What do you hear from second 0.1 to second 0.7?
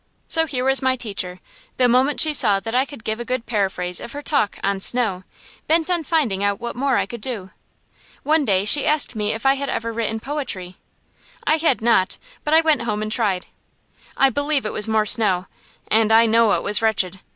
So here